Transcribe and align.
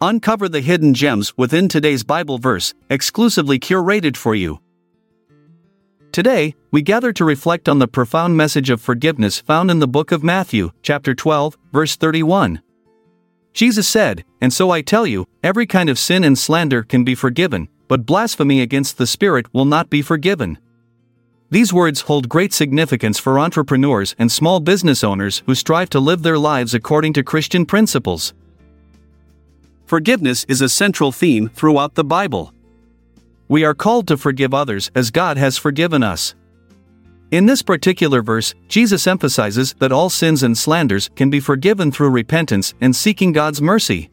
Uncover 0.00 0.48
the 0.48 0.60
hidden 0.60 0.92
gems 0.92 1.36
within 1.38 1.68
today's 1.68 2.04
Bible 2.04 2.36
verse, 2.36 2.74
exclusively 2.90 3.58
curated 3.58 4.16
for 4.16 4.34
you. 4.34 4.60
Today, 6.12 6.54
we 6.70 6.82
gather 6.82 7.12
to 7.14 7.24
reflect 7.24 7.68
on 7.68 7.78
the 7.78 7.88
profound 7.88 8.36
message 8.36 8.68
of 8.68 8.80
forgiveness 8.80 9.40
found 9.40 9.70
in 9.70 9.78
the 9.78 9.88
book 9.88 10.12
of 10.12 10.22
Matthew, 10.22 10.70
chapter 10.82 11.14
12, 11.14 11.56
verse 11.72 11.96
31. 11.96 12.60
Jesus 13.54 13.88
said, 13.88 14.24
And 14.40 14.52
so 14.52 14.70
I 14.70 14.82
tell 14.82 15.06
you, 15.06 15.26
every 15.42 15.66
kind 15.66 15.88
of 15.88 15.98
sin 15.98 16.24
and 16.24 16.38
slander 16.38 16.82
can 16.82 17.02
be 17.02 17.14
forgiven, 17.14 17.68
but 17.88 18.04
blasphemy 18.04 18.60
against 18.60 18.98
the 18.98 19.06
Spirit 19.06 19.46
will 19.54 19.64
not 19.64 19.88
be 19.88 20.02
forgiven. 20.02 20.58
These 21.48 21.72
words 21.72 22.02
hold 22.02 22.28
great 22.28 22.52
significance 22.52 23.18
for 23.18 23.38
entrepreneurs 23.38 24.14
and 24.18 24.30
small 24.30 24.60
business 24.60 25.02
owners 25.02 25.42
who 25.46 25.54
strive 25.54 25.88
to 25.90 26.00
live 26.00 26.22
their 26.22 26.38
lives 26.38 26.74
according 26.74 27.14
to 27.14 27.22
Christian 27.22 27.64
principles. 27.64 28.34
Forgiveness 29.86 30.44
is 30.48 30.62
a 30.62 30.68
central 30.68 31.12
theme 31.12 31.48
throughout 31.48 31.94
the 31.94 32.02
Bible. 32.02 32.52
We 33.46 33.64
are 33.64 33.72
called 33.72 34.08
to 34.08 34.16
forgive 34.16 34.52
others 34.52 34.90
as 34.96 35.12
God 35.12 35.36
has 35.36 35.56
forgiven 35.56 36.02
us. 36.02 36.34
In 37.30 37.46
this 37.46 37.62
particular 37.62 38.20
verse, 38.20 38.52
Jesus 38.66 39.06
emphasizes 39.06 39.74
that 39.74 39.92
all 39.92 40.10
sins 40.10 40.42
and 40.42 40.58
slanders 40.58 41.08
can 41.14 41.30
be 41.30 41.38
forgiven 41.38 41.92
through 41.92 42.10
repentance 42.10 42.74
and 42.80 42.96
seeking 42.96 43.30
God's 43.30 43.62
mercy. 43.62 44.10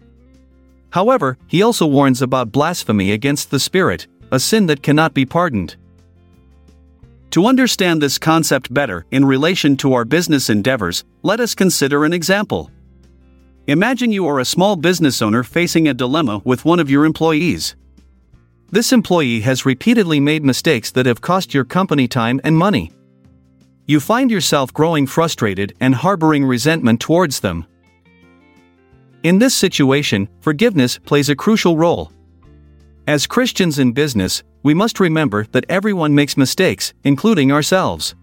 However, 0.91 1.39
he 1.47 1.63
also 1.63 1.87
warns 1.87 2.21
about 2.21 2.51
blasphemy 2.51 3.11
against 3.11 3.49
the 3.49 3.59
Spirit, 3.59 4.05
a 4.31 4.39
sin 4.39 4.67
that 4.67 4.83
cannot 4.83 5.15
be 5.15 5.25
pardoned. 5.25 5.75
To 7.31 7.47
understand 7.47 7.99
this 7.99 8.19
concept 8.19 8.71
better 8.71 9.07
in 9.09 9.25
relation 9.25 9.75
to 9.77 9.93
our 9.93 10.05
business 10.05 10.51
endeavors, 10.51 11.03
let 11.23 11.39
us 11.39 11.55
consider 11.55 12.05
an 12.05 12.13
example. 12.13 12.69
Imagine 13.67 14.11
you 14.11 14.27
are 14.27 14.41
a 14.41 14.45
small 14.45 14.75
business 14.75 15.21
owner 15.21 15.41
facing 15.41 15.87
a 15.87 15.93
dilemma 15.93 16.41
with 16.43 16.65
one 16.65 16.81
of 16.81 16.89
your 16.89 17.05
employees. 17.05 17.77
This 18.71 18.91
employee 18.91 19.39
has 19.39 19.65
repeatedly 19.65 20.19
made 20.19 20.43
mistakes 20.43 20.91
that 20.91 21.05
have 21.05 21.21
cost 21.21 21.53
your 21.53 21.63
company 21.63 22.05
time 22.05 22.41
and 22.43 22.57
money. 22.57 22.91
You 23.85 24.01
find 24.01 24.29
yourself 24.29 24.73
growing 24.73 25.07
frustrated 25.07 25.73
and 25.79 25.95
harboring 25.95 26.43
resentment 26.43 26.99
towards 26.99 27.39
them. 27.39 27.65
In 29.23 29.39
this 29.39 29.55
situation, 29.55 30.27
forgiveness 30.41 30.97
plays 30.97 31.29
a 31.29 31.35
crucial 31.35 31.77
role. 31.77 32.11
As 33.07 33.27
Christians 33.27 33.79
in 33.79 33.93
business, 33.93 34.43
we 34.63 34.73
must 34.73 34.99
remember 34.99 35.45
that 35.53 35.65
everyone 35.69 36.13
makes 36.13 36.35
mistakes, 36.35 36.93
including 37.05 37.53
ourselves. 37.53 38.13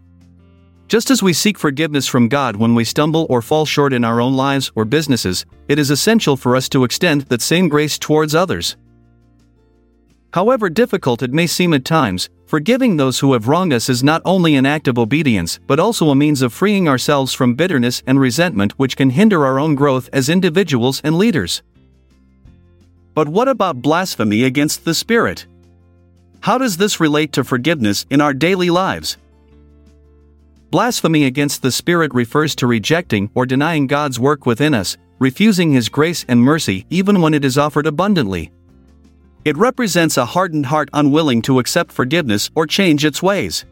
Just 0.91 1.09
as 1.09 1.23
we 1.23 1.33
seek 1.33 1.57
forgiveness 1.57 2.09
from 2.09 2.27
God 2.27 2.57
when 2.57 2.75
we 2.75 2.83
stumble 2.83 3.25
or 3.31 3.43
fall 3.43 3.65
short 3.65 3.93
in 3.93 4.03
our 4.03 4.21
own 4.21 4.35
lives 4.35 4.73
or 4.75 4.85
businesses, 4.85 5.47
it 5.69 5.79
is 5.79 5.89
essential 5.89 6.37
for 6.37 6.57
us 6.57 6.69
to 6.71 6.83
extend 6.83 7.21
that 7.29 7.41
same 7.41 7.69
grace 7.69 7.97
towards 7.97 8.35
others. 8.35 8.77
However 10.35 10.69
difficult 10.69 11.23
it 11.23 11.33
may 11.33 11.47
seem 11.47 11.75
at 11.75 11.85
times, 11.85 12.29
forgiving 12.47 12.97
those 12.97 13.21
who 13.21 13.35
have 13.35 13.47
wronged 13.47 13.73
us 13.73 13.89
is 13.89 14.03
not 14.03 14.21
only 14.25 14.57
an 14.57 14.67
act 14.67 14.89
of 14.89 14.99
obedience 14.99 15.61
but 15.69 15.79
also 15.79 16.11
a 16.11 16.17
means 16.17 16.43
of 16.43 16.53
freeing 16.53 16.89
ourselves 16.89 17.33
from 17.33 17.55
bitterness 17.55 18.03
and 18.09 18.19
resentment 18.19 18.73
which 18.73 18.97
can 18.97 19.11
hinder 19.11 19.47
our 19.47 19.61
own 19.61 19.77
growth 19.77 20.11
as 20.13 20.29
individuals 20.29 21.01
and 21.05 21.17
leaders. 21.17 21.63
But 23.15 23.29
what 23.29 23.47
about 23.47 23.81
blasphemy 23.81 24.43
against 24.43 24.85
the 24.85 24.95
Spirit? 24.95 25.47
How 26.41 26.59
does 26.59 26.79
this 26.79 26.99
relate 26.99 27.33
to 27.35 27.45
forgiveness 27.45 28.07
in 28.11 28.21
our 28.21 28.35
daily 28.35 28.71
lives? 28.71 29.19
Blasphemy 30.71 31.25
against 31.25 31.63
the 31.63 31.73
Spirit 31.73 32.15
refers 32.15 32.55
to 32.55 32.67
rejecting 32.69 33.29
or 33.35 33.45
denying 33.45 33.89
God's 33.89 34.21
work 34.21 34.47
within 34.47 34.73
us, 34.73 34.97
refusing 35.19 35.73
His 35.73 35.89
grace 35.89 36.25
and 36.29 36.41
mercy 36.41 36.87
even 36.91 37.21
when 37.21 37.35
it 37.35 37.45
is 37.45 37.59
offered 37.59 37.89
abundantly. 37.89 38.53
It 39.45 39.57
represents 39.57 40.17
a 40.17 40.27
hardened 40.27 40.67
heart 40.67 40.89
unwilling 40.93 41.43
to 41.43 41.59
accept 41.59 41.91
forgiveness 41.91 42.51
or 42.55 42.69
change 42.69 43.05
its 43.05 43.21
ways. 43.21 43.65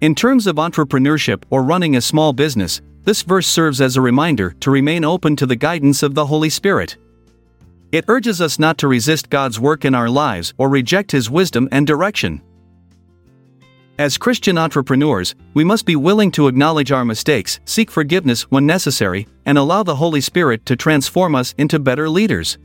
In 0.00 0.14
terms 0.14 0.46
of 0.46 0.56
entrepreneurship 0.56 1.42
or 1.50 1.62
running 1.62 1.96
a 1.96 2.00
small 2.00 2.32
business, 2.32 2.80
this 3.04 3.22
verse 3.22 3.46
serves 3.46 3.80
as 3.80 3.96
a 3.96 4.00
reminder 4.00 4.54
to 4.60 4.70
remain 4.70 5.04
open 5.04 5.36
to 5.36 5.46
the 5.46 5.56
guidance 5.56 6.02
of 6.02 6.14
the 6.14 6.26
Holy 6.26 6.48
Spirit. 6.48 6.96
It 7.90 8.06
urges 8.08 8.40
us 8.40 8.58
not 8.58 8.78
to 8.78 8.88
resist 8.88 9.28
God's 9.28 9.60
work 9.60 9.84
in 9.84 9.94
our 9.94 10.08
lives 10.08 10.54
or 10.56 10.70
reject 10.70 11.12
His 11.12 11.28
wisdom 11.28 11.68
and 11.70 11.86
direction. 11.86 12.40
As 13.98 14.16
Christian 14.16 14.56
entrepreneurs, 14.56 15.34
we 15.52 15.64
must 15.64 15.84
be 15.84 15.96
willing 15.96 16.30
to 16.32 16.48
acknowledge 16.48 16.90
our 16.90 17.04
mistakes, 17.04 17.60
seek 17.66 17.90
forgiveness 17.90 18.50
when 18.50 18.64
necessary, 18.64 19.28
and 19.44 19.58
allow 19.58 19.82
the 19.82 19.96
Holy 19.96 20.22
Spirit 20.22 20.64
to 20.64 20.76
transform 20.76 21.34
us 21.34 21.54
into 21.58 21.78
better 21.78 22.08
leaders. 22.08 22.56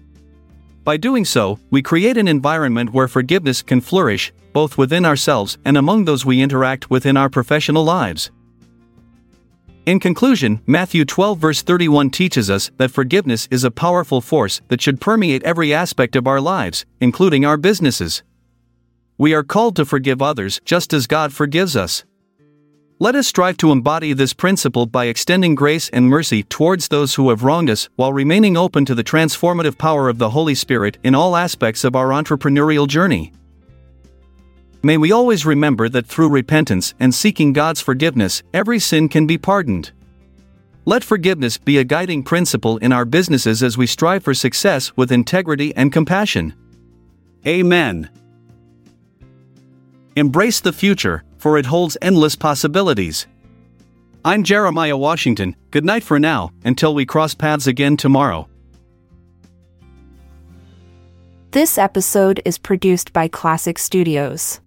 By 0.85 0.95
doing 0.95 1.25
so, 1.25 1.59
we 1.69 1.81
create 1.81 2.15
an 2.15 2.29
environment 2.29 2.93
where 2.93 3.09
forgiveness 3.09 3.61
can 3.61 3.81
flourish, 3.81 4.31
both 4.53 4.77
within 4.77 5.03
ourselves 5.03 5.57
and 5.65 5.75
among 5.75 6.05
those 6.05 6.25
we 6.25 6.41
interact 6.41 6.89
with 6.89 7.05
in 7.05 7.17
our 7.17 7.29
professional 7.29 7.83
lives. 7.83 8.31
In 9.85 9.99
conclusion, 9.99 10.61
Matthew 10.65 11.03
12 11.03 11.39
verse 11.39 11.61
31 11.61 12.09
teaches 12.09 12.49
us 12.49 12.71
that 12.77 12.91
forgiveness 12.91 13.49
is 13.51 13.65
a 13.65 13.71
powerful 13.71 14.21
force 14.21 14.61
that 14.69 14.81
should 14.81 15.01
permeate 15.01 15.43
every 15.43 15.73
aspect 15.73 16.15
of 16.15 16.25
our 16.25 16.39
lives, 16.39 16.85
including 17.01 17.43
our 17.43 17.57
businesses. 17.57 18.23
We 19.19 19.33
are 19.33 19.43
called 19.43 19.75
to 19.77 19.85
forgive 19.85 20.21
others 20.21 20.61
just 20.63 20.93
as 20.93 21.07
God 21.07 21.33
forgives 21.33 21.75
us. 21.75 22.03
Let 22.99 23.15
us 23.15 23.27
strive 23.27 23.57
to 23.57 23.71
embody 23.71 24.13
this 24.13 24.33
principle 24.33 24.85
by 24.85 25.05
extending 25.05 25.55
grace 25.55 25.89
and 25.89 26.07
mercy 26.07 26.43
towards 26.43 26.87
those 26.87 27.15
who 27.15 27.29
have 27.29 27.43
wronged 27.43 27.71
us 27.71 27.89
while 27.95 28.13
remaining 28.13 28.55
open 28.55 28.85
to 28.85 28.93
the 28.93 29.03
transformative 29.03 29.77
power 29.77 30.07
of 30.07 30.19
the 30.19 30.29
Holy 30.29 30.53
Spirit 30.53 30.99
in 31.03 31.15
all 31.15 31.35
aspects 31.35 31.83
of 31.83 31.95
our 31.95 32.09
entrepreneurial 32.09 32.87
journey. 32.87 33.33
May 34.83 34.97
we 34.97 35.11
always 35.11 35.47
remember 35.47 35.89
that 35.89 36.05
through 36.05 36.29
repentance 36.29 36.93
and 36.99 37.13
seeking 37.13 37.53
God's 37.53 37.81
forgiveness, 37.81 38.43
every 38.53 38.77
sin 38.77 39.09
can 39.09 39.25
be 39.25 39.39
pardoned. 39.39 39.91
Let 40.85 41.03
forgiveness 41.03 41.57
be 41.57 41.79
a 41.79 41.83
guiding 41.83 42.21
principle 42.21 42.77
in 42.77 42.93
our 42.93 43.03
businesses 43.03 43.63
as 43.63 43.77
we 43.77 43.87
strive 43.87 44.23
for 44.23 44.35
success 44.35 44.95
with 44.95 45.11
integrity 45.11 45.75
and 45.75 45.91
compassion. 45.91 46.53
Amen. 47.45 48.09
Embrace 50.17 50.61
the 50.61 50.73
future, 50.73 51.23
for 51.37 51.59
it 51.59 51.67
holds 51.67 51.95
endless 52.01 52.35
possibilities. 52.35 53.27
I'm 54.25 54.43
Jeremiah 54.43 54.97
Washington, 54.97 55.55
good 55.69 55.85
night 55.85 56.03
for 56.03 56.19
now, 56.19 56.49
until 56.63 56.95
we 56.95 57.05
cross 57.05 57.35
paths 57.35 57.67
again 57.67 57.97
tomorrow. 57.97 58.49
This 61.51 61.77
episode 61.77 62.41
is 62.45 62.57
produced 62.57 63.13
by 63.13 63.27
Classic 63.27 63.77
Studios. 63.77 64.59